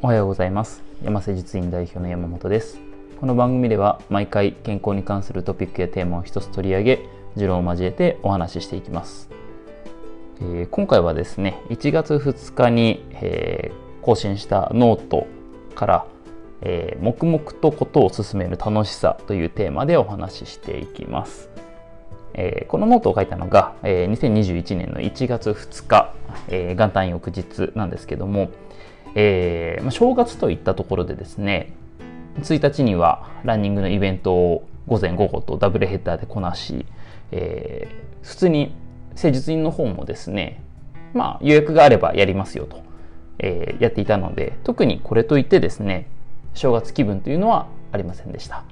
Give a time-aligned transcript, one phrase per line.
[0.00, 0.82] おはようございます。
[1.02, 2.78] 山瀬実院代表の山本です。
[3.20, 9.28] この番組では毎回健康に関するトピックやテーマを一つ取り上げ持論を交えてお話ししていきます、
[10.40, 15.26] えー、今回はですね1月2日に、えー、更新したノート
[15.74, 16.06] から
[16.60, 21.48] えー、黙々とことを進める楽しさというテーマでお話ししていきます。
[22.34, 26.14] えー、このノートを書いたのが、えー、2021年の1月2日、
[26.48, 28.50] えー、元旦翌日なんですけども、
[29.14, 31.72] えーまあ、正月といったところでですね
[32.40, 36.86] 1日にはランニングのイベントを午前午後とダブルヘッダーでこなし、
[37.32, 38.74] えー、普通に
[39.14, 40.62] 施術院の方もですね
[41.14, 42.82] まあ予約があればやりますよと、
[43.38, 46.08] えー、やっていたので特にこれといってですね
[46.54, 48.64] 正月気分というのはありませんでした。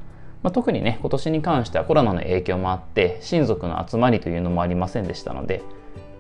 [0.43, 5.63] まあ、特にね今年に関してはコロナの影響もあって親族の集まりというのもありませんでしたので、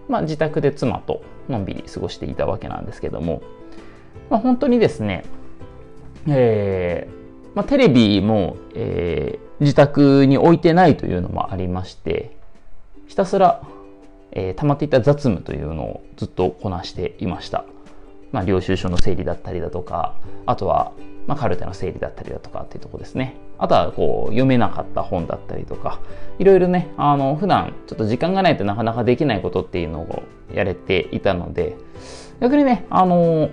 [0.09, 3.43] まあ、自宅で妻とのんびり過ごしていたわけなんですけども、
[4.31, 5.25] まあ、本当にですね、
[6.29, 12.37] えーまあ、テレビも、えー、自宅に置いてないというのもありまして
[13.07, 13.63] ひたすら、
[14.33, 17.65] えー、溜まっていた雑務というのをずっとこなしていました。
[18.33, 20.15] まあ、領収書の整理だったりだとか
[20.47, 20.93] あとは
[21.27, 23.37] まあ、カルテの整理だったりだとかっていうとこですね。
[23.59, 26.01] あとはこう読めなかった本だったりとか、
[26.39, 30.23] いろいろね、あの普段ちょっと時間がないとなかなかできないことっていうのを
[30.55, 31.77] やれていたので、
[32.41, 33.51] 逆にね、あの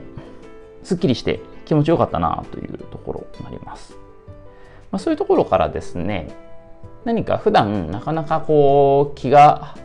[0.83, 3.97] すっきりして気持ちよかったなというところになります。
[4.91, 6.29] まあ、そういうところからですね、
[7.05, 9.75] 何か普段なかなかこう気が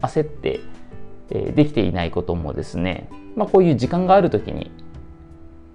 [0.00, 0.60] 焦って、
[1.28, 4.70] できていないこともですね、まあ、こういう時間がある時に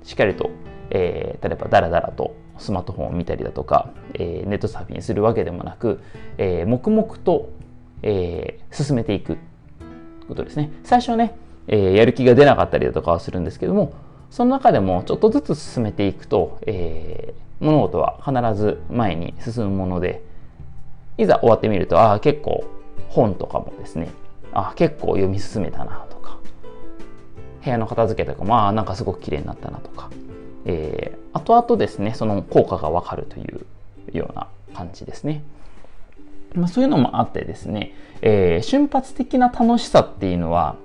[0.03, 0.49] しっかりと
[0.91, 6.01] えー、例えばダラダラとスマートフォンを見たりだとか、えー、ネットサーフィンするわけでもなく、
[6.37, 7.49] えー、黙々と、
[8.03, 9.37] えー、進めていく
[10.27, 11.35] ことですね最初ね、
[11.67, 13.93] え、やる気が出なかったりだとかはするんですけども
[14.31, 20.23] その中でもちょっとずつ進めていくと、えー、物事は必ず前に進むもので
[21.17, 22.63] いざ終わってみるとああ結構
[23.09, 24.09] 本とかもですね
[24.53, 26.39] ああ結構読み進めたなとか
[27.63, 30.09] 部屋の片付けとかもああなんかすごく綺麗になったなとか
[30.65, 33.65] えー、後々ですねその効果がわかるという
[34.17, 35.43] ような感じですね。
[36.53, 40.75] まあ、そういうのもあってですね、えー、瞬発的な楽しさっていうのは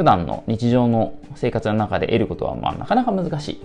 [0.00, 3.60] 普段の日常の生活の中で得ることはまあなかなか難しい。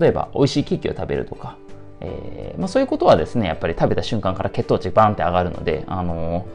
[0.00, 1.58] 例えば美味しいケーキを食べるとか、
[2.00, 6.46] えーまあ、そういうことはですねやっぱり食べた瞬間から血糖値バーンって上がるので、あの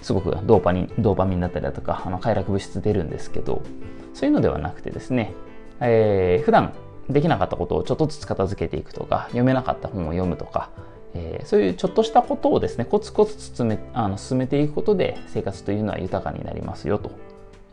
[0.00, 3.62] ー、すごくドーパミンドーパミンだったりだとかあの快楽物質出るんですけど
[4.14, 5.32] そういうのではなくてですね、
[5.78, 6.72] えー、普段
[7.08, 10.70] できなかったことをちょっとずつ片付けていくとか読めなかった本を読むとか、
[11.14, 17.12] えー、そういうちょっとしたことをですねコツコツ進めあの進めていくことで生活というのは豊かになりますよと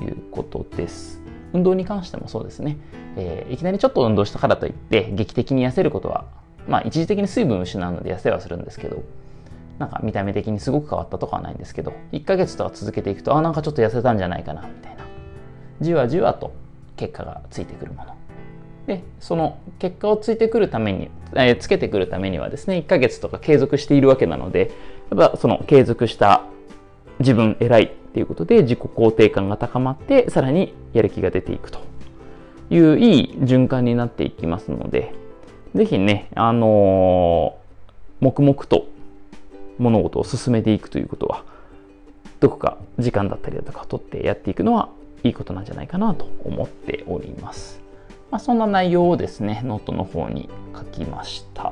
[0.04, 1.22] いうことです。
[1.54, 2.78] 運動に関してもそうですね、
[3.16, 6.26] えー、いきなりちょっと運動したからといって劇的に痩せることは
[6.68, 9.04] まあ一時的に水分を失うので痩せはするんですけど
[9.80, 14.98] なんか見た目的にすごく変わったとかはないんですけど1ヶ月とか続けていくとあなんかちょっと痩せたんじゃないかなみたいな。
[15.82, 16.54] じわじわと
[16.96, 18.16] 結果がついてくるもの。
[18.88, 24.72] でその結果をついてくるために、えー、つけてくるためにはですね1ヶ月とか継続しているわけなので
[25.12, 26.44] やっぱその継続した
[27.20, 31.82] 自分偉いっていうことで自己肯定感が高まってさらにやる気が出ていくと
[32.72, 35.14] いういい循環になっていきますので
[35.76, 38.88] 是非ねあのー、黙々と
[39.78, 41.44] 物事を進めていくということは
[42.40, 44.90] どこか時間だったりだとか取ってやっていくのは
[45.24, 47.80] いいことなんじゃないかなと思っております。
[48.32, 51.72] まあ、そんな内容をですね、ノートの方に書きました。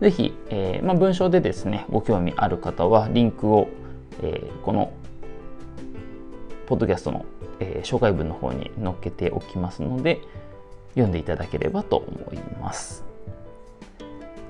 [0.00, 3.68] ぜひ、えー、まあ、文章でですね、ご興味ある方は、リンクを、
[4.22, 4.92] えー、この、
[6.66, 7.24] ポッドキャストの、
[7.60, 10.20] えー、紹介文の方に載っけておきますので、
[10.90, 13.04] 読んでいただければと思います。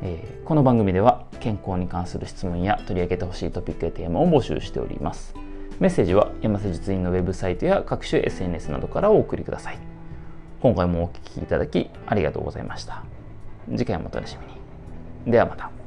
[0.02, 5.34] えこの番組では健康に関する質問や取り上げてほしいトピックやテーマを募集しております。
[5.78, 9.78] メッセージは山瀬術院のウェブサイトや各種 SNS などからお送りください。
[10.60, 13.04] 今回もお聴きいただきありがとうございました。
[13.70, 14.46] 次回もお楽しみ
[15.26, 15.32] に。
[15.32, 15.85] ではまた。